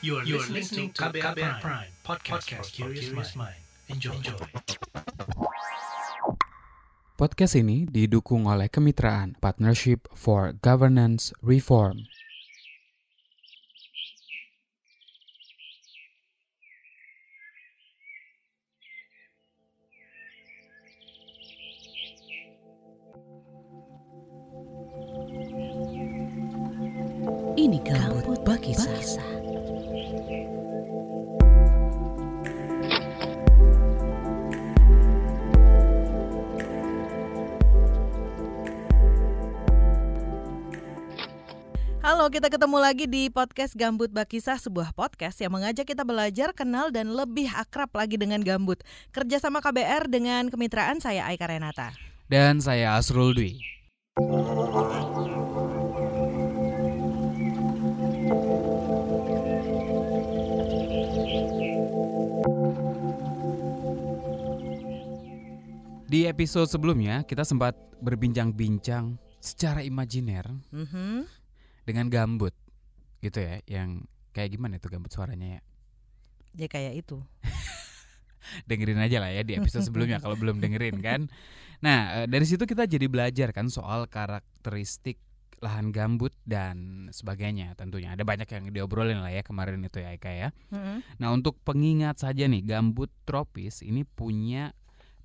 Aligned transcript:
You 0.00 0.14
are, 0.14 0.22
you 0.22 0.38
are 0.38 0.46
listening 0.46 0.92
to 0.94 1.10
KBR, 1.10 1.34
KBR 1.34 1.34
Prime, 1.34 1.58
Prime 1.58 1.90
podcast, 2.06 2.54
podcast 2.54 2.70
for 2.70 2.94
curious 2.94 3.34
mind. 3.34 3.58
Enjoy. 3.90 4.14
Enjoy. 4.14 4.38
Podcast 7.18 7.58
ini 7.58 7.82
didukung 7.90 8.46
oleh 8.46 8.70
kemitraan 8.70 9.34
Partnership 9.42 10.06
for 10.14 10.54
Governance 10.62 11.34
Reform. 11.42 12.06
Ini 27.58 27.82
gambut 27.82 28.46
bagi 28.46 28.78
kisah. 28.78 29.37
Halo, 42.18 42.34
kita 42.34 42.50
ketemu 42.50 42.82
lagi 42.82 43.06
di 43.06 43.30
podcast 43.30 43.78
Gambut 43.78 44.10
Bakisah, 44.10 44.58
sebuah 44.58 44.90
podcast 44.90 45.38
yang 45.38 45.54
mengajak 45.54 45.86
kita 45.86 46.02
belajar, 46.02 46.50
kenal, 46.50 46.90
dan 46.90 47.14
lebih 47.14 47.46
akrab 47.54 47.94
lagi 47.94 48.18
dengan 48.18 48.42
gambut. 48.42 48.82
Kerja 49.14 49.38
sama 49.38 49.62
KBR 49.62 50.10
dengan 50.10 50.50
kemitraan 50.50 50.98
saya 50.98 51.30
Aika 51.30 51.46
Renata. 51.46 51.94
Dan 52.26 52.58
saya 52.58 52.98
Asrul 52.98 53.38
Dwi. 53.38 53.62
Di 66.10 66.26
episode 66.26 66.66
sebelumnya 66.66 67.22
kita 67.22 67.46
sempat 67.46 67.78
berbincang-bincang 68.02 69.22
secara 69.38 69.86
imajiner 69.86 70.50
Mm 70.74 70.86
-hmm. 70.90 71.37
Dengan 71.88 72.12
gambut, 72.12 72.52
gitu 73.24 73.40
ya, 73.40 73.64
yang 73.64 74.04
kayak 74.36 74.52
gimana 74.52 74.76
itu 74.76 74.92
gambut 74.92 75.08
suaranya 75.08 75.56
ya? 75.56 75.60
Ya 76.52 76.68
kayak 76.68 77.00
itu. 77.00 77.24
dengerin 78.68 79.00
aja 79.00 79.20
lah 79.20 79.30
ya 79.32 79.42
di 79.44 79.58
episode 79.58 79.84
sebelumnya 79.84 80.22
kalau 80.22 80.36
belum 80.36 80.60
dengerin 80.60 81.00
kan. 81.04 81.28
Nah 81.84 82.24
eh, 82.24 82.26
dari 82.26 82.46
situ 82.48 82.64
kita 82.64 82.88
jadi 82.88 83.06
belajar 83.06 83.52
kan 83.52 83.68
soal 83.68 84.08
karakteristik 84.08 85.20
lahan 85.58 85.90
gambut 85.90 86.30
dan 86.46 87.10
sebagainya 87.10 87.74
tentunya 87.74 88.14
ada 88.14 88.22
banyak 88.22 88.46
yang 88.46 88.70
diobrolin 88.70 89.18
lah 89.18 89.34
ya 89.34 89.42
kemarin 89.42 89.82
itu 89.82 89.98
ya 89.98 90.14
Eka 90.14 90.30
ya. 90.30 90.48
Mm 90.70 90.78
-hmm. 90.78 90.98
Nah 91.18 91.28
untuk 91.34 91.58
pengingat 91.66 92.22
saja 92.22 92.46
nih 92.46 92.62
gambut 92.62 93.10
tropis 93.26 93.82
ini 93.82 94.06
punya 94.06 94.70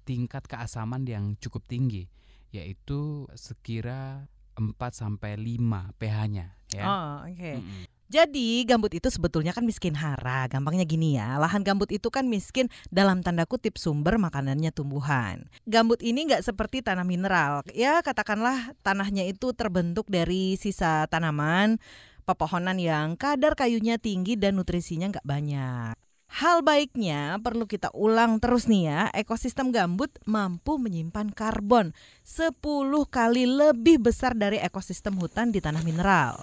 tingkat 0.03 0.43
keasaman 0.49 1.05
yang 1.07 1.37
cukup 1.39 1.63
tinggi 1.69 2.09
yaitu 2.53 3.25
sekira 3.33 4.29
4 4.55 4.77
sampai 4.93 5.37
5 5.37 5.97
pH-nya 5.97 6.47
ya. 6.73 6.83
Oh, 6.85 7.13
oke. 7.29 7.51
Mm-mm. 7.59 7.83
Jadi 8.13 8.61
gambut 8.69 8.93
itu 8.93 9.09
sebetulnya 9.09 9.57
kan 9.57 9.65
miskin 9.65 9.97
hara. 9.97 10.45
Gampangnya 10.45 10.85
gini 10.85 11.17
ya, 11.17 11.41
lahan 11.41 11.65
gambut 11.65 11.89
itu 11.89 12.13
kan 12.13 12.29
miskin 12.29 12.69
dalam 12.93 13.25
tanda 13.25 13.49
kutip 13.49 13.81
sumber 13.81 14.21
makanannya 14.21 14.69
tumbuhan. 14.69 15.49
Gambut 15.65 15.97
ini 16.05 16.29
nggak 16.29 16.45
seperti 16.45 16.85
tanah 16.85 17.01
mineral. 17.01 17.65
Ya 17.73 18.05
katakanlah 18.05 18.77
tanahnya 18.85 19.25
itu 19.25 19.49
terbentuk 19.57 20.05
dari 20.13 20.61
sisa 20.61 21.09
tanaman, 21.09 21.81
pepohonan 22.29 22.77
yang 22.77 23.17
kadar 23.17 23.57
kayunya 23.57 23.97
tinggi 23.97 24.37
dan 24.37 24.61
nutrisinya 24.61 25.09
nggak 25.09 25.25
banyak. 25.25 25.95
Hal 26.33 26.65
baiknya 26.65 27.37
perlu 27.45 27.69
kita 27.69 27.93
ulang 27.93 28.41
terus 28.41 28.65
nih 28.65 28.89
ya, 28.89 29.01
ekosistem 29.13 29.69
gambut 29.69 30.09
mampu 30.25 30.81
menyimpan 30.81 31.29
karbon 31.29 31.93
10 32.25 32.57
kali 33.05 33.45
lebih 33.45 34.01
besar 34.01 34.33
dari 34.33 34.57
ekosistem 34.57 35.13
hutan 35.21 35.53
di 35.53 35.61
tanah 35.61 35.85
mineral. 35.85 36.41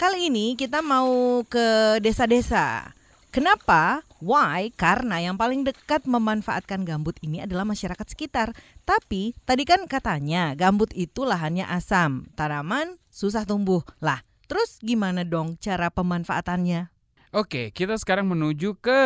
Kali 0.00 0.32
ini 0.32 0.56
kita 0.56 0.80
mau 0.80 1.44
ke 1.44 2.00
desa-desa. 2.00 2.96
Kenapa? 3.28 4.00
Why? 4.24 4.72
Karena 4.72 5.20
yang 5.20 5.36
paling 5.36 5.68
dekat 5.68 6.08
memanfaatkan 6.08 6.88
gambut 6.88 7.20
ini 7.20 7.44
adalah 7.44 7.68
masyarakat 7.68 8.08
sekitar. 8.08 8.56
Tapi 8.86 9.34
tadi 9.42 9.66
kan 9.66 9.90
katanya 9.90 10.54
gambut 10.54 10.94
itu 10.94 11.26
lahannya 11.26 11.66
asam, 11.66 12.30
tanaman 12.38 13.02
susah 13.10 13.42
tumbuh. 13.42 13.82
Lah, 13.98 14.22
terus 14.46 14.78
gimana 14.78 15.26
dong 15.26 15.58
cara 15.58 15.90
pemanfaatannya? 15.90 16.94
Oke, 17.34 17.74
kita 17.74 17.98
sekarang 17.98 18.30
menuju 18.30 18.78
ke 18.78 19.02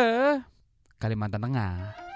Kalimantan 1.01 1.41
Tengah. 1.41 2.10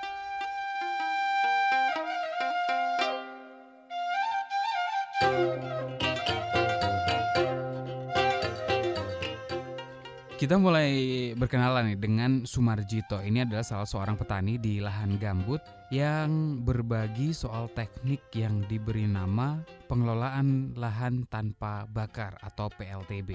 Kita 10.46 10.62
mulai 10.62 11.34
berkenalan 11.34 11.90
nih 11.90 11.98
dengan 11.98 12.32
Sumarjito. 12.46 13.18
Ini 13.18 13.50
adalah 13.50 13.66
salah 13.66 13.90
seorang 13.90 14.14
petani 14.14 14.62
di 14.62 14.78
lahan 14.78 15.18
gambut 15.18 15.58
yang 15.90 16.62
berbagi 16.62 17.34
soal 17.34 17.66
teknik 17.74 18.22
yang 18.30 18.62
diberi 18.70 19.10
nama 19.10 19.58
pengelolaan 19.90 20.78
lahan 20.78 21.26
tanpa 21.34 21.90
bakar 21.90 22.38
atau 22.46 22.70
PLTB. 22.78 23.34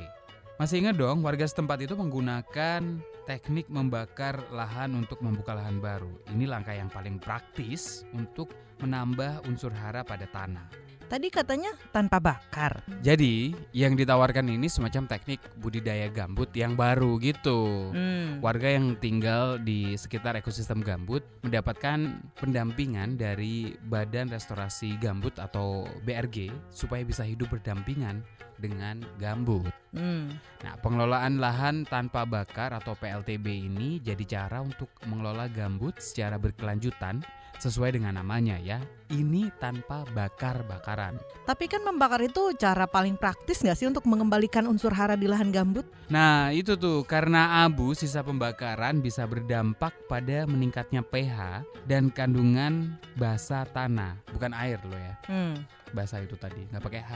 Masih 0.62 0.86
ingat 0.86 1.02
dong, 1.02 1.26
warga 1.26 1.50
setempat 1.50 1.82
itu 1.82 1.98
menggunakan 1.98 3.02
teknik 3.26 3.66
membakar 3.66 4.46
lahan 4.54 4.94
untuk 4.94 5.18
membuka 5.18 5.58
lahan 5.58 5.82
baru. 5.82 6.14
Ini 6.30 6.46
langkah 6.46 6.78
yang 6.78 6.94
paling 6.94 7.18
praktis 7.18 8.06
untuk 8.14 8.54
menambah 8.78 9.50
unsur 9.50 9.74
hara 9.74 10.06
pada 10.06 10.30
tanah. 10.30 10.89
Tadi 11.10 11.26
katanya 11.26 11.74
tanpa 11.90 12.22
bakar. 12.22 12.86
Jadi, 13.02 13.50
yang 13.74 13.98
ditawarkan 13.98 14.46
ini 14.46 14.70
semacam 14.70 15.10
teknik 15.10 15.42
budidaya 15.58 16.06
gambut 16.06 16.54
yang 16.54 16.78
baru 16.78 17.18
gitu. 17.18 17.90
Hmm. 17.90 18.38
Warga 18.38 18.78
yang 18.78 18.94
tinggal 18.94 19.58
di 19.58 19.98
sekitar 19.98 20.38
ekosistem 20.38 20.86
gambut 20.86 21.26
mendapatkan 21.42 22.14
pendampingan 22.38 23.18
dari 23.18 23.74
Badan 23.90 24.30
Restorasi 24.30 25.02
Gambut 25.02 25.34
atau 25.42 25.82
BRG 26.06 26.54
supaya 26.70 27.02
bisa 27.02 27.26
hidup 27.26 27.50
berdampingan 27.50 28.22
dengan 28.60 29.00
gambut. 29.16 29.72
Hmm. 29.96 30.36
Nah, 30.62 30.76
pengelolaan 30.78 31.40
lahan 31.40 31.82
tanpa 31.88 32.28
bakar 32.28 32.76
atau 32.76 32.94
PLTB 32.94 33.66
ini 33.72 33.98
jadi 34.04 34.22
cara 34.28 34.60
untuk 34.62 34.92
mengelola 35.08 35.50
gambut 35.50 35.98
secara 35.98 36.36
berkelanjutan 36.36 37.24
sesuai 37.60 38.00
dengan 38.00 38.16
namanya 38.16 38.56
ya. 38.56 38.80
Ini 39.12 39.52
tanpa 39.60 40.08
bakar-bakaran. 40.16 41.20
Tapi 41.44 41.68
kan 41.68 41.84
membakar 41.84 42.24
itu 42.24 42.56
cara 42.56 42.88
paling 42.88 43.20
praktis 43.20 43.60
nggak 43.60 43.76
sih 43.76 43.86
untuk 43.90 44.08
mengembalikan 44.08 44.64
unsur 44.64 44.96
hara 44.96 45.14
di 45.14 45.28
lahan 45.28 45.52
gambut? 45.52 45.84
Nah, 46.08 46.54
itu 46.56 46.74
tuh 46.80 47.04
karena 47.04 47.66
abu 47.66 47.92
sisa 47.92 48.24
pembakaran 48.24 49.04
bisa 49.04 49.28
berdampak 49.28 49.92
pada 50.08 50.48
meningkatnya 50.48 51.04
pH 51.04 51.66
dan 51.84 52.08
kandungan 52.08 52.96
basa 53.20 53.68
tanah, 53.68 54.16
bukan 54.32 54.56
air 54.56 54.80
loh 54.88 54.98
ya. 54.98 55.14
Hmm. 55.28 55.54
Basa 55.90 56.22
itu 56.22 56.38
tadi, 56.38 56.64
nggak 56.70 56.82
pakai 56.86 57.02
H. 57.02 57.12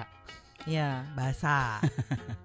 Ya, 0.64 1.04
basah. 1.12 1.80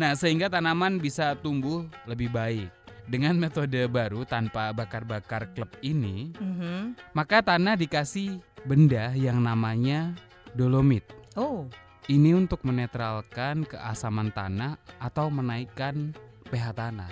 Nah, 0.00 0.16
sehingga 0.16 0.48
tanaman 0.48 0.96
bisa 0.96 1.36
tumbuh 1.36 1.84
lebih 2.08 2.32
baik. 2.32 2.72
Dengan 3.04 3.36
metode 3.36 3.84
baru 3.84 4.24
tanpa 4.24 4.72
bakar-bakar 4.72 5.52
klep 5.52 5.76
ini, 5.84 6.32
Mhm. 6.40 6.96
maka 7.12 7.44
tanah 7.44 7.76
dikasih 7.76 8.40
benda 8.64 9.12
yang 9.12 9.44
namanya 9.44 10.16
dolomit. 10.56 11.04
Oh, 11.36 11.68
Ini 12.04 12.36
untuk 12.36 12.64
menetralkan 12.68 13.64
keasaman 13.64 14.28
tanah 14.28 14.76
atau 15.00 15.32
menaikkan 15.32 16.12
pH 16.52 16.76
tanah. 16.76 17.08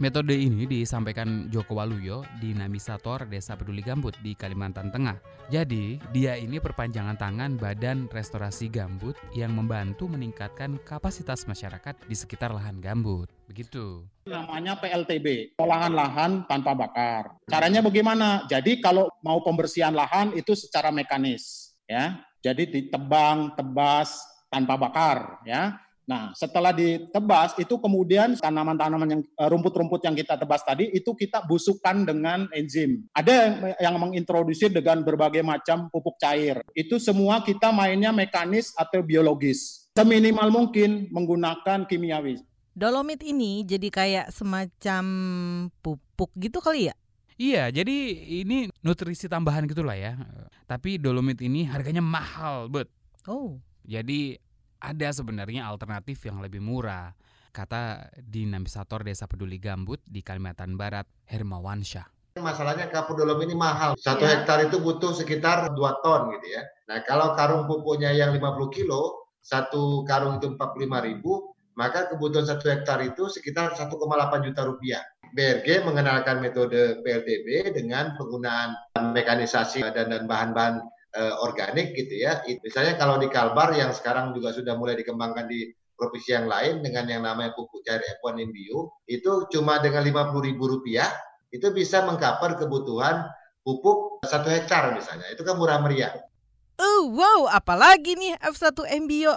Metode 0.00 0.32
ini 0.32 0.64
disampaikan 0.64 1.52
Joko 1.52 1.76
Waluyo, 1.76 2.24
dinamisator 2.40 3.28
Desa 3.28 3.60
Peduli 3.60 3.84
Gambut 3.84 4.16
di 4.24 4.32
Kalimantan 4.32 4.88
Tengah. 4.88 5.20
Jadi, 5.52 6.00
dia 6.16 6.32
ini 6.40 6.56
perpanjangan 6.56 7.20
tangan 7.20 7.60
Badan 7.60 8.08
Restorasi 8.08 8.72
Gambut 8.72 9.12
yang 9.36 9.52
membantu 9.52 10.08
meningkatkan 10.08 10.80
kapasitas 10.80 11.44
masyarakat 11.44 11.92
di 12.08 12.16
sekitar 12.16 12.56
lahan 12.56 12.80
gambut. 12.80 13.28
Begitu. 13.44 14.08
namanya 14.24 14.80
PLTB, 14.80 15.58
pengolahan 15.60 15.92
lahan 15.92 16.30
tanpa 16.48 16.72
bakar. 16.72 17.36
Caranya 17.44 17.84
bagaimana? 17.84 18.48
Jadi 18.48 18.80
kalau 18.80 19.12
mau 19.20 19.44
pembersihan 19.44 19.92
lahan 19.92 20.32
itu 20.32 20.56
secara 20.56 20.88
mekanis, 20.88 21.76
ya. 21.84 22.16
Jadi 22.40 22.64
ditebang, 22.70 23.52
tebas 23.58 24.24
tanpa 24.48 24.80
bakar, 24.80 25.42
ya. 25.44 25.76
Nah, 26.02 26.34
setelah 26.34 26.74
ditebas 26.74 27.54
itu 27.62 27.78
kemudian 27.78 28.34
tanaman-tanaman 28.34 29.08
yang 29.08 29.22
eh, 29.22 29.48
rumput-rumput 29.48 30.02
yang 30.02 30.18
kita 30.18 30.34
tebas 30.34 30.66
tadi 30.66 30.90
itu 30.90 31.14
kita 31.14 31.46
busukkan 31.46 32.02
dengan 32.02 32.50
enzim. 32.50 33.06
Ada 33.14 33.30
yang, 33.30 33.54
yang 33.78 33.94
mengintroduksi 34.02 34.66
dengan 34.66 35.06
berbagai 35.06 35.46
macam 35.46 35.86
pupuk 35.94 36.18
cair. 36.18 36.58
Itu 36.74 36.98
semua 36.98 37.46
kita 37.46 37.70
mainnya 37.70 38.10
mekanis 38.10 38.74
atau 38.74 39.00
biologis. 39.06 39.86
Seminimal 39.94 40.50
mungkin 40.50 41.06
menggunakan 41.14 41.86
kimiawi. 41.86 42.42
Dolomit 42.72 43.20
ini 43.20 43.62
jadi 43.68 43.88
kayak 43.92 44.26
semacam 44.32 45.04
pupuk 45.84 46.32
gitu 46.40 46.58
kali 46.64 46.88
ya? 46.88 46.96
Iya, 47.36 47.68
jadi 47.68 47.96
ini 48.44 48.72
nutrisi 48.80 49.28
tambahan 49.28 49.68
gitulah 49.68 49.96
ya. 49.96 50.16
Tapi 50.64 50.96
dolomit 50.96 51.42
ini 51.44 51.68
harganya 51.68 52.00
mahal, 52.00 52.72
bet. 52.72 52.88
Oh. 53.28 53.60
Jadi 53.84 54.38
ada 54.82 55.08
sebenarnya 55.14 55.70
alternatif 55.70 56.26
yang 56.26 56.42
lebih 56.42 56.58
murah, 56.58 57.14
kata 57.54 58.10
dinamisator 58.18 59.06
Desa 59.06 59.30
Peduli 59.30 59.62
Gambut 59.62 60.02
di 60.02 60.26
Kalimantan 60.26 60.74
Barat, 60.74 61.06
Hermawansyah. 61.30 62.34
Masalahnya 62.42 62.88
kapur 62.88 63.14
dolom 63.14 63.44
ini 63.44 63.52
mahal. 63.52 63.92
Satu 64.00 64.24
ya. 64.24 64.40
hektar 64.40 64.64
itu 64.66 64.80
butuh 64.80 65.12
sekitar 65.12 65.68
2 65.70 66.02
ton 66.02 66.32
gitu 66.34 66.48
ya. 66.48 66.64
Nah 66.88 67.04
kalau 67.04 67.36
karung 67.36 67.68
pupuknya 67.68 68.08
yang 68.10 68.32
50 68.32 68.72
kilo, 68.72 69.28
satu 69.44 70.02
karung 70.08 70.40
itu 70.40 70.56
45 70.56 71.06
ribu, 71.12 71.52
maka 71.76 72.08
kebutuhan 72.08 72.48
satu 72.48 72.72
hektar 72.72 73.04
itu 73.04 73.28
sekitar 73.28 73.76
1,8 73.76 74.48
juta 74.48 74.64
rupiah. 74.64 75.04
BRG 75.32 75.84
mengenalkan 75.84 76.40
metode 76.44 77.00
PLTB 77.04 77.72
dengan 77.72 78.16
penggunaan 78.16 78.76
mekanisasi 79.16 79.80
dan 79.92 80.28
bahan-bahan 80.28 80.80
uh, 81.16 81.34
organik 81.44 81.92
gitu 81.96 82.24
ya. 82.24 82.40
Misalnya 82.64 82.96
kalau 82.96 83.20
di 83.20 83.28
Kalbar 83.28 83.72
yang 83.76 83.92
sekarang 83.92 84.32
juga 84.36 84.52
sudah 84.52 84.76
mulai 84.76 84.96
dikembangkan 84.96 85.48
di 85.48 85.72
provinsi 85.96 86.30
yang 86.34 86.46
lain 86.48 86.82
dengan 86.82 87.04
yang 87.06 87.22
namanya 87.22 87.54
pupuk 87.54 87.84
cair 87.86 88.02
F1 88.18 88.40
Inbio 88.42 88.96
itu 89.06 89.46
cuma 89.52 89.78
dengan 89.78 90.02
lima 90.02 90.32
puluh 90.32 90.50
ribu 90.50 90.66
rupiah 90.66 91.06
itu 91.52 91.68
bisa 91.70 92.02
mengcover 92.02 92.56
kebutuhan 92.56 93.28
pupuk 93.62 94.24
satu 94.24 94.48
hektar 94.48 94.96
misalnya. 94.96 95.28
Itu 95.30 95.44
kan 95.44 95.60
murah 95.60 95.78
meriah. 95.78 96.16
Oh 96.80 97.12
wow, 97.12 97.46
apalagi 97.52 98.16
nih 98.16 98.34
F1 98.40 98.74
Embio? 98.90 99.36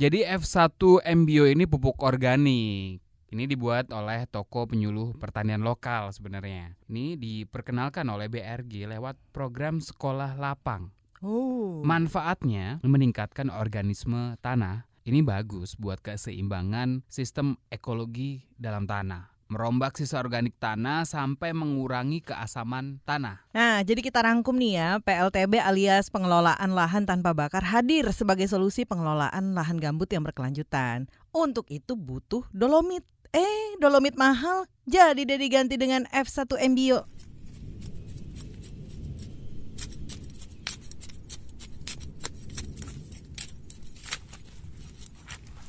Jadi 0.00 0.24
F1 0.24 0.80
Embio 1.04 1.44
ini 1.46 1.68
pupuk 1.68 2.00
organik. 2.00 3.01
Ini 3.32 3.48
dibuat 3.48 3.88
oleh 3.96 4.28
toko 4.28 4.68
penyuluh 4.68 5.16
pertanian 5.16 5.64
lokal 5.64 6.12
sebenarnya. 6.12 6.76
Ini 6.92 7.16
diperkenalkan 7.16 8.04
oleh 8.12 8.28
BRG 8.28 8.84
lewat 8.84 9.16
program 9.32 9.80
sekolah 9.80 10.36
lapang. 10.36 10.92
Oh. 11.24 11.80
Manfaatnya 11.80 12.84
meningkatkan 12.84 13.48
organisme 13.48 14.36
tanah. 14.44 14.84
Ini 15.08 15.24
bagus 15.24 15.80
buat 15.80 16.04
keseimbangan 16.04 17.08
sistem 17.08 17.56
ekologi 17.72 18.44
dalam 18.60 18.84
tanah 18.84 19.32
merombak 19.52 20.00
sisa 20.00 20.16
organik 20.16 20.56
tanah 20.56 21.04
sampai 21.04 21.52
mengurangi 21.52 22.24
keasaman 22.24 23.04
tanah. 23.04 23.44
Nah, 23.52 23.84
jadi 23.84 24.00
kita 24.00 24.24
rangkum 24.24 24.56
nih 24.56 24.80
ya, 24.80 24.88
PLTB 25.04 25.60
alias 25.60 26.08
pengelolaan 26.08 26.72
lahan 26.72 27.04
tanpa 27.04 27.36
bakar 27.36 27.60
hadir 27.60 28.08
sebagai 28.16 28.48
solusi 28.48 28.88
pengelolaan 28.88 29.52
lahan 29.52 29.76
gambut 29.76 30.08
yang 30.08 30.24
berkelanjutan. 30.24 31.12
Untuk 31.36 31.68
itu 31.68 31.92
butuh 31.92 32.48
dolomit. 32.56 33.04
Eh, 33.32 33.80
dolomit 33.80 34.12
mahal, 34.20 34.68
jadi 34.84 35.24
deh 35.24 35.40
diganti 35.40 35.80
dengan 35.80 36.04
F1 36.12 36.52
Embio. 36.60 37.08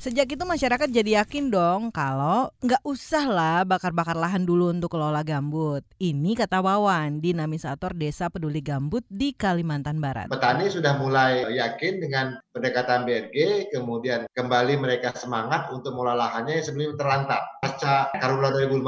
Sejak 0.04 0.36
itu 0.36 0.44
masyarakat 0.44 0.92
jadi 0.92 1.24
yakin 1.24 1.48
dong 1.48 1.88
kalau 1.88 2.52
nggak 2.60 2.84
usah 2.84 3.24
lah 3.24 3.64
bakar-bakar 3.64 4.20
lahan 4.20 4.44
dulu 4.44 4.68
untuk 4.68 4.92
kelola 4.92 5.24
gambut. 5.24 5.80
Ini 5.96 6.36
kata 6.36 6.60
Wawan, 6.60 7.24
dinamisator 7.24 7.96
Desa 7.96 8.28
Peduli 8.28 8.60
Gambut 8.60 9.08
di 9.08 9.32
Kalimantan 9.32 10.04
Barat. 10.04 10.28
Petani 10.28 10.68
sudah 10.68 11.00
mulai 11.00 11.48
yakin 11.56 12.04
dengan 12.04 12.36
pendekatan 12.52 13.08
BRG, 13.08 13.72
kemudian 13.72 14.28
kembali 14.36 14.76
mereka 14.76 15.16
semangat 15.16 15.72
untuk 15.72 15.96
mengelola 15.96 16.28
lahannya 16.28 16.60
yang 16.60 16.68
sebelum 16.68 17.00
terlantar. 17.00 17.40
Pasca 17.64 18.12
Karula 18.20 18.52
2015 18.60 18.84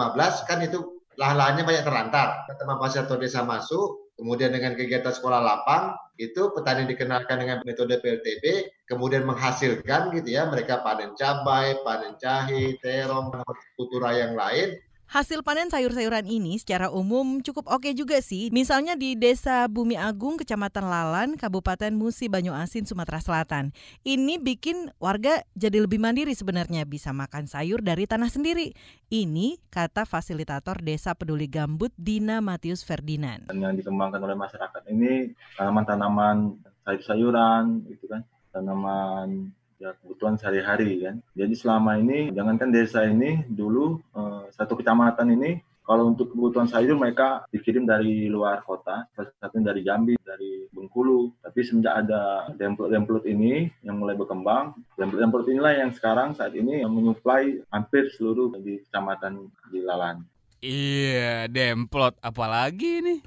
kan 0.51 0.59
itu 0.68 1.00
lahan-lahannya 1.15 1.63
banyak 1.63 1.83
terlantar. 1.88 2.44
Teman 2.59 2.75
pasar 2.75 3.07
desa 3.15 3.39
masuk, 3.47 4.05
Kemudian 4.15 4.56
dengan 4.56 4.79
kegiatan 4.79 5.12
sekolah 5.12 5.44
lapang 5.44 5.91
itu 6.15 6.47
petani 6.56 6.88
dikenalkan 6.88 7.35
dengan 7.35 7.59
metode 7.67 8.00
PLTB, 8.00 8.44
kemudian 8.88 9.27
menghasilkan 9.27 10.15
gitu 10.15 10.39
ya, 10.39 10.47
mereka 10.47 10.79
panen 10.79 11.12
cabai, 11.19 11.83
panen 11.83 12.15
jahe, 12.15 12.79
terong, 12.79 13.44
kultura 13.75 14.15
yang 14.15 14.39
lain 14.39 14.79
Hasil 15.06 15.46
panen 15.46 15.69
sayur-sayuran 15.69 16.25
ini 16.25 16.57
secara 16.57 16.90
umum 16.90 17.38
cukup 17.46 17.69
oke 17.69 17.94
juga 17.94 18.18
sih. 18.25 18.50
Misalnya 18.50 18.98
di 18.98 19.13
Desa 19.13 19.69
Bumi 19.69 19.94
Agung, 19.94 20.42
Kecamatan 20.42 20.90
Lalan, 20.90 21.30
Kabupaten 21.38 21.94
Musi 21.94 22.25
Banyuasin, 22.25 22.90
Sumatera 22.90 23.22
Selatan. 23.22 23.69
Ini 24.02 24.42
bikin 24.42 24.90
warga 24.98 25.46
jadi 25.54 25.86
lebih 25.86 26.02
mandiri 26.02 26.34
sebenarnya 26.34 26.90
bisa 26.90 27.13
makan 27.13 27.46
sayur 27.46 27.86
dari 27.86 28.10
tanah 28.10 28.34
sendiri. 28.34 28.74
Ini 29.13 29.62
kata 29.69 30.10
fasilitator 30.10 30.81
Desa 30.81 31.13
Peduli 31.13 31.46
Gambut 31.46 31.94
Dina 31.94 32.42
Matius 32.42 32.81
Ferdinand. 32.81 33.46
Yang 33.54 33.86
dikembangkan 33.86 34.19
oleh 34.25 34.34
masyarakat 34.34 34.84
ini 34.90 35.38
tanaman-tanaman 35.54 36.57
sayur-sayuran, 36.81 37.86
itu 37.94 38.10
kan, 38.10 38.25
tanaman 38.50 39.54
ya 39.81 39.92
kebutuhan 40.00 40.39
sehari-hari 40.39 41.04
kan. 41.04 41.16
Jadi 41.36 41.54
selama 41.56 42.00
ini 42.00 42.31
jangankan 42.31 42.69
desa 42.72 43.04
ini 43.04 43.44
dulu 43.48 44.00
eh, 44.16 44.44
satu 44.56 44.80
kecamatan 44.80 45.36
ini 45.36 45.60
kalau 45.86 46.10
untuk 46.10 46.33
kebutuhan 46.33 46.66
sayur 46.66 46.98
mereka 46.98 47.45
dikirim 47.54 47.86
dari 47.86 48.25
luar 48.25 48.66
kota, 48.66 49.06
satunya 49.13 49.69
dari 49.69 49.86
Jambi, 49.86 50.18
dari 50.18 50.66
Bengkulu. 50.74 51.30
Tapi 51.45 51.62
semenjak 51.62 51.94
ada 52.01 52.50
demplot-demplot 52.57 53.22
ini 53.30 53.69
yang 53.86 54.01
mulai 54.01 54.18
berkembang, 54.18 54.74
demplot-demplot 54.98 55.45
inilah 55.45 55.78
yang 55.78 55.94
sekarang 55.94 56.33
saat 56.33 56.57
ini 56.57 56.81
yang 56.81 56.89
menyuplai 56.89 57.62
hampir 57.69 58.10
seluruh 58.18 58.57
di 58.57 58.81
kecamatan 58.89 59.45
di 59.69 59.86
Lalan. 59.86 60.25
Iya, 60.66 61.45
demplot 61.54 62.18
apalagi 62.18 63.06
nih? 63.06 63.21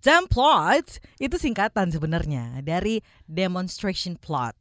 Demplot 0.00 1.04
itu 1.20 1.36
singkatan 1.36 1.92
sebenarnya 1.92 2.64
dari 2.64 3.04
demonstration 3.28 4.16
plot. 4.16 4.56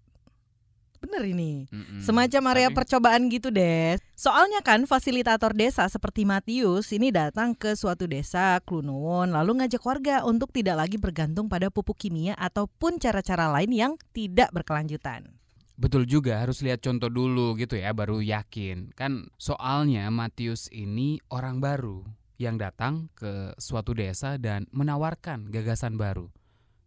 Bener 0.99 1.23
ini. 1.23 1.63
Mm-mm. 1.71 2.03
Semacam 2.03 2.43
area 2.51 2.67
Tapi... 2.67 2.77
percobaan 2.83 3.31
gitu 3.31 3.49
deh. 3.49 3.95
Soalnya 4.19 4.59
kan 4.59 4.83
fasilitator 4.83 5.55
desa 5.55 5.87
seperti 5.87 6.27
Matius 6.27 6.91
ini 6.91 7.09
datang 7.09 7.55
ke 7.55 7.71
suatu 7.73 8.03
desa 8.03 8.59
Klunuwon 8.67 9.31
lalu 9.31 9.63
ngajak 9.63 9.83
warga 9.83 10.27
untuk 10.27 10.51
tidak 10.51 10.83
lagi 10.83 10.99
bergantung 10.99 11.47
pada 11.47 11.71
pupuk 11.71 11.95
kimia 11.95 12.35
ataupun 12.35 12.99
cara-cara 12.99 13.47
lain 13.47 13.71
yang 13.71 13.93
tidak 14.11 14.51
berkelanjutan. 14.51 15.31
Betul 15.79 16.03
juga 16.03 16.43
harus 16.43 16.59
lihat 16.59 16.83
contoh 16.83 17.07
dulu 17.07 17.55
gitu 17.55 17.79
ya 17.79 17.95
baru 17.95 18.19
yakin. 18.19 18.91
Kan 18.91 19.31
soalnya 19.39 20.11
Matius 20.11 20.67
ini 20.75 21.23
orang 21.31 21.63
baru 21.63 22.03
yang 22.35 22.59
datang 22.59 23.07
ke 23.15 23.55
suatu 23.55 23.95
desa 23.95 24.35
dan 24.35 24.67
menawarkan 24.75 25.47
gagasan 25.47 25.95
baru. 25.95 26.27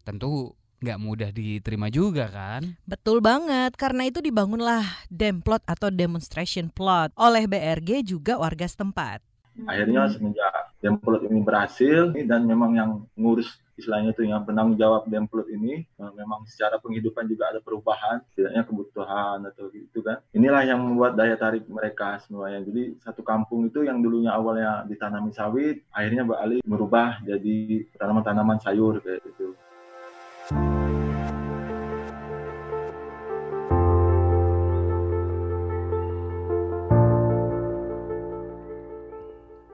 Tentu 0.04 0.52
nggak 0.82 0.98
mudah 0.98 1.30
diterima 1.30 1.88
juga 1.88 2.26
kan? 2.26 2.74
Betul 2.82 3.22
banget, 3.22 3.78
karena 3.78 4.10
itu 4.10 4.18
dibangunlah 4.18 4.82
demplot 5.08 5.62
atau 5.64 5.88
demonstration 5.88 6.68
plot 6.68 7.14
oleh 7.14 7.46
BRG 7.46 8.02
juga 8.02 8.36
warga 8.36 8.66
setempat. 8.66 9.22
Akhirnya 9.68 10.08
semenjak 10.08 10.74
demplot 10.82 11.22
ini 11.28 11.40
berhasil 11.44 12.10
dan 12.26 12.48
memang 12.48 12.74
yang 12.74 12.90
ngurus 13.14 13.62
istilahnya 13.76 14.12
itu 14.12 14.28
yang 14.28 14.44
penanggung 14.44 14.76
jawab 14.76 15.08
demplot 15.08 15.48
ini 15.48 15.82
eh, 15.82 16.12
memang 16.14 16.44
secara 16.44 16.76
penghidupan 16.78 17.24
juga 17.24 17.50
ada 17.50 17.60
perubahan 17.64 18.20
tidaknya 18.36 18.62
kebutuhan 18.68 19.42
atau 19.48 19.72
gitu 19.72 20.04
kan 20.04 20.20
inilah 20.36 20.62
yang 20.62 20.78
membuat 20.78 21.16
daya 21.16 21.34
tarik 21.40 21.64
mereka 21.66 22.20
semuanya 22.22 22.60
jadi 22.62 22.94
satu 23.00 23.24
kampung 23.24 23.66
itu 23.66 23.82
yang 23.82 24.04
dulunya 24.04 24.30
awalnya 24.30 24.84
ditanami 24.84 25.32
sawit 25.32 25.82
akhirnya 25.90 26.22
beralih 26.22 26.60
merubah 26.68 27.18
jadi 27.24 27.88
tanaman-tanaman 27.96 28.60
sayur 28.60 29.00
kayak 29.00 29.24
gitu 29.24 29.56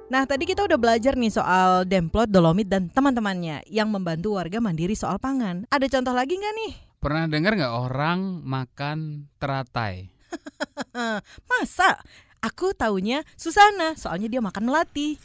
Nah, 0.08 0.24
tadi 0.24 0.48
kita 0.48 0.64
udah 0.64 0.80
belajar 0.80 1.20
nih 1.20 1.28
soal 1.28 1.84
Demplot, 1.84 2.32
Dolomit, 2.32 2.64
dan 2.64 2.88
teman-temannya 2.88 3.60
yang 3.68 3.92
membantu 3.92 4.40
warga 4.40 4.56
mandiri 4.56 4.96
soal 4.96 5.20
pangan. 5.20 5.68
Ada 5.68 5.84
contoh 5.84 6.16
lagi 6.16 6.32
nggak 6.32 6.54
nih? 6.64 6.72
Pernah 6.96 7.28
dengar 7.28 7.52
nggak 7.52 7.76
orang 7.76 8.40
makan 8.40 9.28
teratai? 9.36 10.08
Masa? 11.52 12.00
Aku 12.40 12.72
taunya 12.72 13.20
Susana, 13.36 14.00
soalnya 14.00 14.32
dia 14.32 14.40
makan 14.40 14.72
melati. 14.72 15.20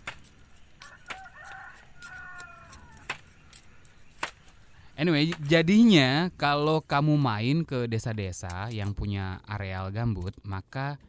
Anyway, 5.00 5.32
jadinya 5.48 6.28
kalau 6.36 6.84
kamu 6.84 7.16
main 7.16 7.58
ke 7.63 7.88
desa-desa 7.88 8.68
yang 8.68 8.92
punya 8.92 9.40
areal 9.48 9.96
gambut, 9.96 10.36
maka 10.44 11.00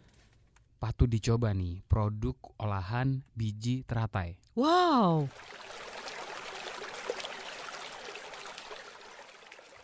patut 0.84 1.08
dicoba 1.08 1.48
nih 1.56 1.80
produk 1.88 2.36
olahan 2.60 3.24
biji 3.32 3.88
teratai. 3.88 4.36
Wow. 4.52 5.32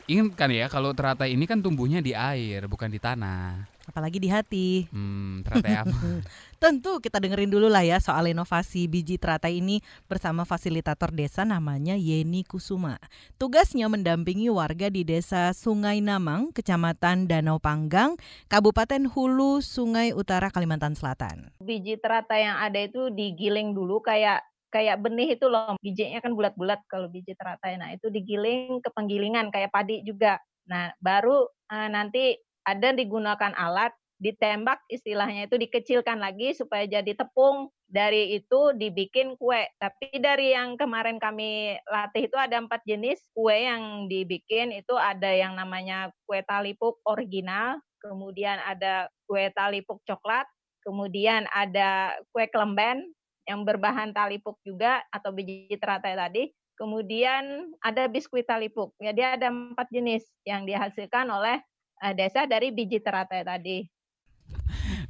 Ingat 0.05 0.37
kan 0.37 0.53
ya, 0.53 0.69
kalau 0.69 0.93
teratai 0.93 1.33
ini 1.33 1.49
kan 1.49 1.65
tumbuhnya 1.65 2.05
di 2.05 2.13
air, 2.13 2.69
bukan 2.69 2.93
di 2.93 3.01
tanah. 3.01 3.65
Apalagi 3.91 4.23
di 4.23 4.31
hati. 4.31 4.87
Hmm, 4.95 5.43
teratai 5.43 5.75
apa? 5.83 5.91
Tentu 6.63 7.03
kita 7.03 7.19
dengerin 7.19 7.51
dulu 7.51 7.67
lah 7.67 7.83
ya 7.83 7.99
soal 7.99 8.31
inovasi 8.31 8.87
biji 8.87 9.19
teratai 9.19 9.59
ini 9.59 9.83
bersama 10.07 10.47
fasilitator 10.47 11.11
desa 11.11 11.43
namanya 11.43 11.99
Yeni 11.99 12.47
Kusuma. 12.47 13.03
Tugasnya 13.35 13.91
mendampingi 13.91 14.47
warga 14.47 14.87
di 14.87 15.03
desa 15.03 15.51
Sungai 15.51 15.99
Namang, 15.99 16.55
Kecamatan 16.55 17.27
Danau 17.27 17.59
Panggang, 17.59 18.15
Kabupaten 18.47 19.11
Hulu, 19.11 19.59
Sungai 19.59 20.15
Utara, 20.15 20.55
Kalimantan 20.55 20.95
Selatan. 20.95 21.51
Biji 21.59 21.99
teratai 21.99 22.47
yang 22.47 22.63
ada 22.63 22.79
itu 22.79 23.11
digiling 23.11 23.75
dulu 23.75 23.99
kayak 23.99 24.47
kayak 24.71 25.03
benih 25.03 25.35
itu 25.35 25.51
loh 25.51 25.75
bijinya 25.83 26.23
kan 26.23 26.33
bulat-bulat 26.33 26.87
kalau 26.87 27.11
biji 27.11 27.35
teratai 27.35 27.75
nah 27.77 27.91
itu 27.91 28.07
digiling 28.07 28.79
ke 28.79 28.89
penggilingan 28.95 29.51
kayak 29.51 29.75
padi 29.75 30.07
juga 30.07 30.39
nah 30.71 30.95
baru 31.03 31.51
uh, 31.51 31.89
nanti 31.91 32.39
ada 32.71 32.95
digunakan 32.95 33.53
alat 33.57 33.93
ditembak 34.21 34.85
istilahnya 34.93 35.49
itu 35.49 35.57
dikecilkan 35.57 36.21
lagi 36.21 36.53
supaya 36.53 36.85
jadi 36.85 37.17
tepung 37.17 37.73
dari 37.89 38.37
itu 38.37 38.77
dibikin 38.77 39.33
kue 39.41 39.65
tapi 39.81 40.13
dari 40.21 40.53
yang 40.53 40.77
kemarin 40.77 41.17
kami 41.17 41.81
latih 41.89 42.29
itu 42.29 42.37
ada 42.37 42.61
empat 42.61 42.85
jenis 42.85 43.25
kue 43.33 43.65
yang 43.65 44.13
dibikin 44.13 44.77
itu 44.77 44.93
ada 44.93 45.33
yang 45.33 45.57
namanya 45.57 46.13
kue 46.29 46.45
talipuk 46.45 47.01
original 47.09 47.81
kemudian 48.05 48.61
ada 48.61 49.09
kue 49.25 49.49
talipuk 49.57 50.05
coklat 50.05 50.45
kemudian 50.85 51.49
ada 51.49 52.13
kue 52.29 52.45
kelemben 52.53 53.09
yang 53.51 53.67
berbahan 53.67 54.15
talipuk 54.15 54.63
juga 54.63 55.03
atau 55.11 55.35
biji 55.35 55.75
teratai 55.75 56.15
tadi. 56.15 56.45
Kemudian 56.79 57.77
ada 57.85 58.09
biskuit 58.09 58.49
talipuk. 58.49 58.97
Ya 59.03 59.13
dia 59.13 59.37
ada 59.37 59.53
empat 59.53 59.91
jenis 59.93 60.25
yang 60.49 60.65
dihasilkan 60.65 61.29
oleh 61.29 61.61
uh, 62.01 62.15
desa 62.17 62.49
dari 62.49 62.73
biji 62.73 62.99
teratai 62.99 63.45
tadi. 63.45 63.79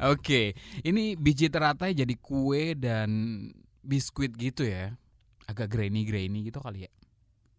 Oke, 0.01 0.57
ini 0.83 1.15
biji 1.15 1.49
teratai 1.49 1.95
jadi 1.95 2.15
kue 2.19 2.75
dan 2.77 3.11
biskuit 3.81 4.35
gitu 4.37 4.67
ya. 4.67 4.93
Agak 5.47 5.73
grainy-grainy 5.73 6.47
gitu 6.47 6.61
kali 6.61 6.87
ya. 6.87 6.93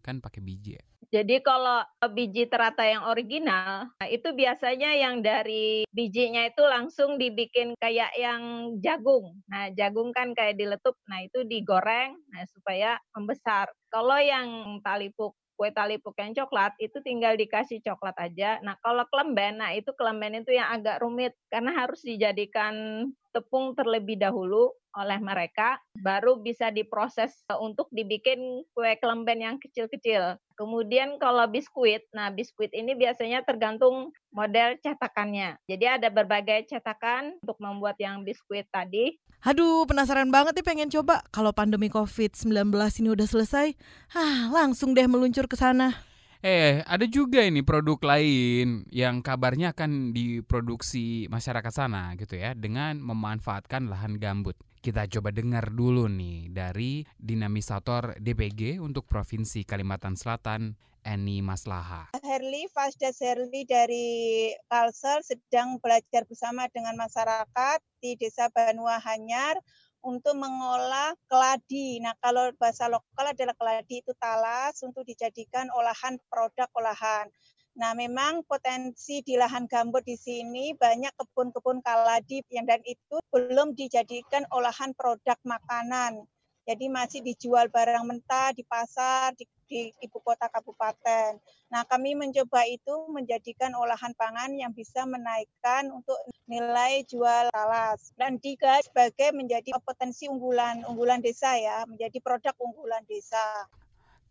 Kan 0.02 0.18
pakai 0.18 0.42
biji 0.42 0.78
ya. 0.78 0.84
Jadi 1.12 1.44
kalau 1.44 1.84
biji 2.08 2.48
teratai 2.48 2.96
yang 2.96 3.04
original, 3.04 3.84
nah 4.00 4.08
itu 4.08 4.32
biasanya 4.32 4.96
yang 4.96 5.20
dari 5.20 5.84
bijinya 5.92 6.48
itu 6.48 6.64
langsung 6.64 7.20
dibikin 7.20 7.76
kayak 7.76 8.16
yang 8.16 8.72
jagung. 8.80 9.36
Nah, 9.44 9.68
jagung 9.76 10.08
kan 10.16 10.32
kayak 10.32 10.56
diletup, 10.56 10.96
nah 11.04 11.20
itu 11.20 11.44
digoreng 11.44 12.16
nah 12.32 12.42
supaya 12.48 12.96
membesar. 13.12 13.68
Kalau 13.92 14.16
yang 14.16 14.80
talipuk 14.80 15.36
kue 15.56 15.70
talipuk 15.70 16.16
yang 16.18 16.32
coklat 16.34 16.72
itu 16.82 16.98
tinggal 17.04 17.36
dikasih 17.36 17.78
coklat 17.84 18.16
aja. 18.18 18.58
Nah, 18.60 18.76
kalau 18.80 19.04
kelemben, 19.08 19.60
nah 19.60 19.70
itu 19.72 19.92
kelemben 19.94 20.42
itu 20.42 20.56
yang 20.56 20.68
agak 20.72 21.00
rumit 21.00 21.32
karena 21.52 21.72
harus 21.72 22.00
dijadikan 22.02 23.06
tepung 23.32 23.72
terlebih 23.72 24.20
dahulu 24.20 24.76
oleh 24.92 25.16
mereka 25.24 25.80
baru 25.96 26.36
bisa 26.36 26.68
diproses 26.68 27.32
untuk 27.56 27.88
dibikin 27.88 28.60
kue 28.76 28.92
kelemben 29.00 29.40
yang 29.40 29.56
kecil-kecil. 29.56 30.36
Kemudian 30.52 31.16
kalau 31.16 31.48
biskuit, 31.48 32.04
nah 32.12 32.28
biskuit 32.28 32.68
ini 32.76 32.92
biasanya 32.92 33.40
tergantung 33.40 34.12
model 34.36 34.76
cetakannya. 34.84 35.56
Jadi 35.64 35.84
ada 35.88 36.08
berbagai 36.12 36.68
cetakan 36.68 37.40
untuk 37.40 37.56
membuat 37.56 37.96
yang 37.98 38.20
biskuit 38.22 38.68
tadi. 38.68 39.16
Aduh, 39.42 39.82
penasaran 39.90 40.30
banget 40.30 40.54
nih 40.54 40.62
pengen 40.62 40.86
coba. 40.86 41.26
Kalau 41.34 41.50
pandemi 41.50 41.90
COVID-19 41.90 42.70
ini 43.02 43.08
udah 43.10 43.26
selesai, 43.26 43.74
ah 44.14 44.46
langsung 44.54 44.94
deh 44.94 45.10
meluncur 45.10 45.50
ke 45.50 45.58
sana. 45.58 45.98
Eh, 46.46 46.78
ada 46.86 47.02
juga 47.10 47.42
ini 47.42 47.62
produk 47.66 47.98
lain 48.02 48.86
yang 48.94 49.18
kabarnya 49.18 49.74
akan 49.74 50.14
diproduksi 50.14 51.26
masyarakat 51.26 51.74
sana 51.74 52.14
gitu 52.14 52.38
ya 52.38 52.54
dengan 52.54 53.02
memanfaatkan 53.02 53.90
lahan 53.90 54.22
gambut. 54.22 54.54
Kita 54.82 55.06
coba 55.06 55.30
dengar 55.30 55.70
dulu 55.70 56.10
nih 56.10 56.50
dari 56.50 57.06
dinamisator 57.14 58.18
DPG 58.18 58.82
untuk 58.82 59.06
Provinsi 59.06 59.62
Kalimantan 59.62 60.18
Selatan, 60.18 60.74
Eni 61.06 61.38
Maslaha. 61.38 62.10
Herli 62.18 62.66
Fasdas 62.66 63.22
Herli 63.22 63.62
dari 63.62 64.50
Kalsel 64.66 65.22
sedang 65.22 65.78
belajar 65.78 66.26
bersama 66.26 66.66
dengan 66.74 66.98
masyarakat 66.98 67.78
di 68.02 68.18
Desa 68.18 68.50
Banua 68.50 68.98
Hanyar 68.98 69.54
untuk 70.02 70.34
mengolah 70.34 71.14
keladi. 71.30 72.02
Nah, 72.02 72.18
kalau 72.18 72.50
bahasa 72.58 72.90
lokal 72.90 73.38
adalah 73.38 73.54
keladi 73.54 74.02
itu 74.02 74.10
talas 74.18 74.82
untuk 74.82 75.06
dijadikan 75.06 75.70
olahan 75.78 76.18
produk 76.26 76.66
olahan. 76.74 77.30
Nah, 77.72 77.96
memang 77.96 78.44
potensi 78.44 79.24
di 79.24 79.40
lahan 79.40 79.64
gambut 79.64 80.04
di 80.04 80.12
sini 80.12 80.76
banyak 80.76 81.16
kebun-kebun 81.16 81.80
kaladi 81.80 82.44
yang 82.52 82.68
dan 82.68 82.84
itu 82.84 83.16
belum 83.32 83.72
dijadikan 83.72 84.44
olahan 84.52 84.92
produk 84.92 85.40
makanan. 85.40 86.28
Jadi 86.62 86.86
masih 86.86 87.26
dijual 87.26 87.66
barang 87.74 88.06
mentah 88.06 88.54
di 88.54 88.62
pasar, 88.62 89.34
di, 89.34 89.48
di 89.66 89.90
ibu 89.98 90.22
kota 90.22 90.46
kabupaten. 90.46 91.34
Nah, 91.74 91.82
kami 91.88 92.14
mencoba 92.14 92.62
itu 92.70 93.10
menjadikan 93.10 93.74
olahan 93.74 94.14
pangan 94.14 94.54
yang 94.54 94.70
bisa 94.70 95.02
menaikkan 95.02 95.90
untuk 95.90 96.14
nilai 96.46 97.02
jual 97.08 97.50
talas 97.50 98.14
dan 98.14 98.38
tiga 98.38 98.78
sebagai 98.84 99.34
menjadi 99.34 99.74
potensi 99.82 100.30
unggulan 100.30 100.86
unggulan 100.86 101.18
desa 101.18 101.58
ya, 101.58 101.82
menjadi 101.88 102.20
produk 102.22 102.54
unggulan 102.62 103.02
desa. 103.10 103.66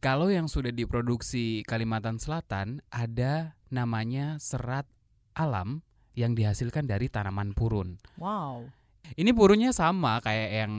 Kalau 0.01 0.33
yang 0.33 0.49
sudah 0.49 0.73
diproduksi 0.73 1.61
Kalimantan 1.61 2.17
Selatan 2.17 2.81
ada 2.89 3.53
namanya 3.69 4.41
serat 4.41 4.89
alam 5.37 5.85
yang 6.17 6.33
dihasilkan 6.33 6.89
dari 6.89 7.05
tanaman 7.05 7.53
purun. 7.53 8.01
Wow. 8.17 8.65
Ini 9.13 9.29
purunnya 9.29 9.69
sama 9.69 10.17
kayak 10.25 10.49
yang 10.65 10.73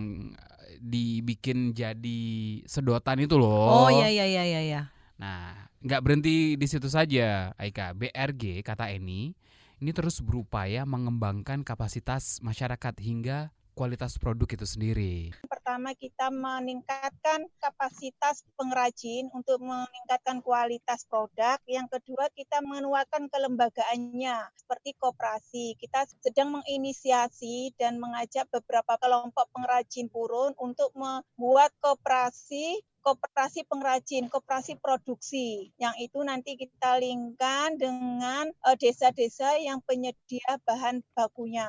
dibikin 0.83 1.71
jadi 1.71 2.21
sedotan 2.67 3.23
itu 3.23 3.39
loh. 3.39 3.87
Oh 3.87 3.91
iya 3.95 4.11
iya 4.11 4.27
iya 4.27 4.43
iya. 4.43 4.61
iya. 4.67 4.83
Nah, 5.23 5.71
nggak 5.87 6.03
berhenti 6.03 6.59
di 6.59 6.67
situ 6.67 6.91
saja, 6.91 7.55
Aika. 7.63 7.95
BRG 7.95 8.67
kata 8.67 8.91
Eni, 8.91 9.39
ini 9.79 9.91
terus 9.95 10.19
berupaya 10.19 10.83
mengembangkan 10.83 11.63
kapasitas 11.63 12.43
masyarakat 12.43 12.99
hingga 12.99 13.55
kualitas 13.73 14.21
produk 14.21 14.49
itu 14.49 14.67
sendiri? 14.69 15.15
Pertama 15.49 15.97
kita 15.97 16.29
meningkatkan 16.29 17.49
kapasitas 17.59 18.45
pengrajin 18.55 19.33
untuk 19.33 19.61
meningkatkan 19.65 20.45
kualitas 20.45 21.09
produk. 21.09 21.57
Yang 21.65 21.99
kedua 21.99 22.29
kita 22.35 22.61
menguatkan 22.61 23.27
kelembagaannya 23.33 24.53
seperti 24.59 24.95
koperasi. 25.01 25.75
Kita 25.81 26.05
sedang 26.21 26.61
menginisiasi 26.61 27.75
dan 27.81 27.97
mengajak 27.97 28.49
beberapa 28.53 28.99
kelompok 29.01 29.49
pengrajin 29.55 30.13
purun 30.13 30.53
untuk 30.61 30.93
membuat 30.93 31.73
koperasi 31.81 32.85
koperasi 33.03 33.67
pengrajin, 33.67 34.31
koperasi 34.31 34.79
produksi. 34.79 35.75
Yang 35.77 35.95
itu 36.07 36.19
nanti 36.23 36.55
kita 36.55 37.03
linkkan 37.03 37.75
dengan 37.75 38.47
eh, 38.49 38.77
desa-desa 38.79 39.59
yang 39.59 39.83
penyedia 39.83 40.63
bahan 40.63 41.03
bakunya. 41.13 41.69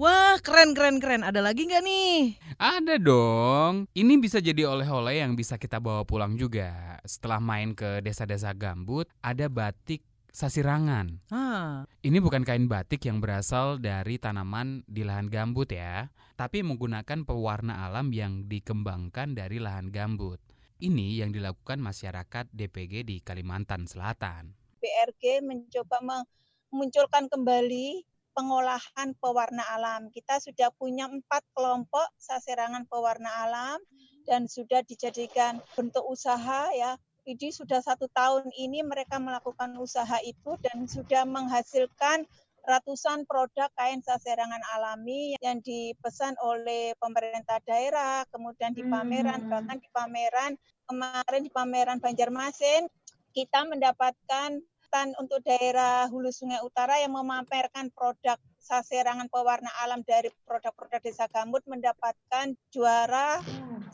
Wah, 0.00 0.40
keren 0.40 0.72
keren 0.72 0.96
keren. 0.96 1.20
Ada 1.20 1.44
lagi 1.44 1.68
nggak 1.68 1.84
nih? 1.84 2.40
Ada 2.56 2.96
dong. 2.96 3.84
Ini 3.92 4.16
bisa 4.16 4.40
jadi 4.40 4.64
oleh-oleh 4.64 5.20
yang 5.20 5.36
bisa 5.36 5.60
kita 5.60 5.76
bawa 5.76 6.08
pulang 6.08 6.40
juga. 6.40 6.96
Setelah 7.04 7.36
main 7.36 7.76
ke 7.76 8.00
desa-desa 8.00 8.56
gambut, 8.56 9.04
ada 9.20 9.52
batik 9.52 10.00
sasirangan. 10.32 11.20
Ah. 11.28 11.84
Ini 12.00 12.16
bukan 12.16 12.48
kain 12.48 12.64
batik 12.64 13.04
yang 13.04 13.20
berasal 13.20 13.76
dari 13.76 14.16
tanaman 14.16 14.88
di 14.88 15.04
lahan 15.04 15.28
gambut 15.28 15.68
ya, 15.68 16.08
tapi 16.32 16.64
menggunakan 16.64 17.28
pewarna 17.28 17.84
alam 17.84 18.08
yang 18.08 18.48
dikembangkan 18.48 19.36
dari 19.36 19.60
lahan 19.60 19.92
gambut. 19.92 20.40
Ini 20.80 21.20
yang 21.20 21.28
dilakukan 21.28 21.76
masyarakat 21.76 22.48
DPG 22.56 23.04
di 23.04 23.20
Kalimantan 23.20 23.84
Selatan. 23.84 24.56
BRG 24.80 25.44
mencoba 25.44 26.24
memunculkan 26.72 27.28
kembali 27.28 28.08
pengolahan 28.40 29.12
pewarna 29.20 29.60
alam. 29.76 30.08
Kita 30.08 30.40
sudah 30.40 30.72
punya 30.72 31.04
empat 31.12 31.44
kelompok 31.52 32.08
saserangan 32.16 32.88
pewarna 32.88 33.28
alam 33.44 33.76
dan 34.24 34.48
sudah 34.48 34.80
dijadikan 34.88 35.60
bentuk 35.76 36.00
usaha 36.08 36.72
ya. 36.72 36.96
Jadi 37.28 37.52
sudah 37.52 37.84
satu 37.84 38.08
tahun 38.16 38.48
ini 38.56 38.80
mereka 38.80 39.20
melakukan 39.20 39.76
usaha 39.76 40.16
itu 40.24 40.56
dan 40.64 40.88
sudah 40.88 41.28
menghasilkan 41.28 42.24
ratusan 42.64 43.28
produk 43.28 43.68
kain 43.76 44.00
saserangan 44.00 44.60
alami 44.72 45.36
yang 45.44 45.60
dipesan 45.60 46.32
oleh 46.40 46.96
pemerintah 46.96 47.60
daerah, 47.68 48.24
kemudian 48.32 48.72
di 48.72 48.84
pameran, 48.88 49.44
hmm. 49.44 49.52
bahkan 49.52 49.76
di 49.80 49.88
pameran 49.92 50.52
kemarin 50.88 51.40
di 51.44 51.52
pameran 51.52 51.98
Banjarmasin 52.00 52.88
kita 53.30 53.62
mendapatkan 53.68 54.58
stand 54.90 55.14
untuk 55.22 55.38
daerah 55.46 56.10
Hulu 56.10 56.34
Sungai 56.34 56.58
Utara 56.66 56.98
yang 56.98 57.14
memamerkan 57.14 57.94
produk 57.94 58.34
saserangan 58.58 59.30
pewarna 59.30 59.70
alam 59.86 60.02
dari 60.02 60.34
produk-produk 60.42 60.98
desa 60.98 61.30
gambut 61.30 61.62
mendapatkan 61.70 62.58
juara 62.74 63.38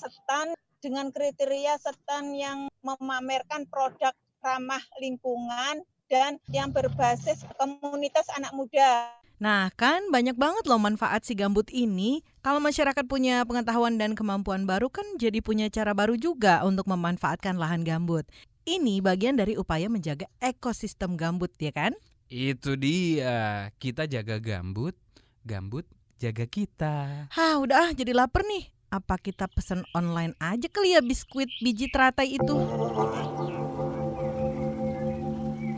stand 0.00 0.56
dengan 0.80 1.12
kriteria 1.12 1.76
stand 1.76 2.32
yang 2.32 2.72
memamerkan 2.80 3.68
produk 3.68 4.16
ramah 4.40 4.80
lingkungan 4.96 5.84
dan 6.08 6.40
yang 6.48 6.72
berbasis 6.72 7.44
komunitas 7.60 8.24
anak 8.32 8.56
muda. 8.56 9.12
Nah, 9.36 9.68
kan 9.76 10.00
banyak 10.08 10.32
banget 10.32 10.64
loh 10.64 10.80
manfaat 10.80 11.28
si 11.28 11.36
gambut 11.36 11.68
ini. 11.68 12.24
Kalau 12.40 12.56
masyarakat 12.56 13.04
punya 13.04 13.44
pengetahuan 13.44 14.00
dan 14.00 14.16
kemampuan 14.16 14.64
baru 14.64 14.88
kan 14.88 15.04
jadi 15.20 15.44
punya 15.44 15.68
cara 15.68 15.92
baru 15.92 16.16
juga 16.16 16.64
untuk 16.64 16.88
memanfaatkan 16.88 17.60
lahan 17.60 17.84
gambut. 17.84 18.24
Ini 18.66 18.98
bagian 18.98 19.38
dari 19.38 19.54
upaya 19.54 19.86
menjaga 19.86 20.26
ekosistem 20.42 21.14
gambut 21.14 21.54
ya 21.54 21.70
kan? 21.70 21.94
Itu 22.26 22.74
dia. 22.74 23.70
Kita 23.78 24.10
jaga 24.10 24.42
gambut, 24.42 24.98
gambut 25.46 25.86
jaga 26.18 26.50
kita. 26.50 27.30
Hah, 27.30 27.62
udah 27.62 27.78
ah 27.78 27.90
jadi 27.94 28.10
lapar 28.10 28.42
nih. 28.42 28.66
Apa 28.90 29.22
kita 29.22 29.46
pesen 29.46 29.86
online 29.94 30.34
aja 30.42 30.66
kali 30.66 30.98
ya 30.98 31.00
biskuit 31.02 31.46
biji 31.62 31.86
teratai 31.94 32.42
itu? 32.42 32.58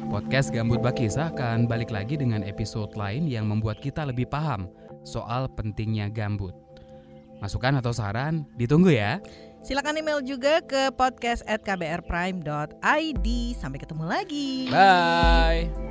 Podcast 0.09 0.49
Gambut 0.49 0.81
Bakisa 0.81 1.29
akan 1.29 1.69
balik 1.69 1.93
lagi 1.93 2.17
dengan 2.17 2.41
episode 2.41 2.97
lain 2.97 3.29
yang 3.29 3.53
membuat 3.53 3.85
kita 3.85 4.09
lebih 4.09 4.33
paham 4.33 4.65
soal 5.05 5.45
pentingnya 5.53 6.09
gambut. 6.09 6.57
Masukan 7.45 7.85
atau 7.85 7.93
saran 7.93 8.49
ditunggu 8.57 8.97
ya. 8.97 9.21
Silakan 9.63 9.99
email 9.99 10.23
juga 10.23 10.63
ke 10.63 10.91
podcast@kbrprime.id. 10.95 13.27
Sampai 13.59 13.79
ketemu 13.83 14.05
lagi. 14.07 14.71
Bye. 14.71 15.88